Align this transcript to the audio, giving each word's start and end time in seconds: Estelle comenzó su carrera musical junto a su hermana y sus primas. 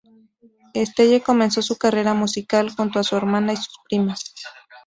Estelle 0.73 1.21
comenzó 1.21 1.61
su 1.61 1.77
carrera 1.77 2.15
musical 2.15 2.71
junto 2.71 2.97
a 2.97 3.03
su 3.03 3.15
hermana 3.15 3.53
y 3.53 3.57
sus 3.57 3.77
primas. 3.87 4.33